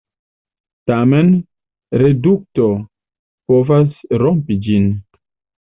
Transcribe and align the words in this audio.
Tamen, 0.91 1.29
redukto 2.03 2.71
povas 3.53 4.03
rompi 4.25 4.61
ĝin. 4.67 4.93